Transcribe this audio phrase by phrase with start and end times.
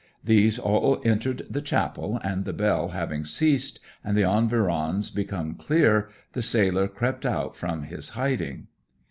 [0.23, 6.09] These all entered the chapel, and the bell having ceased and the environs become clear,
[6.33, 8.65] the sailor crept out from his hiding.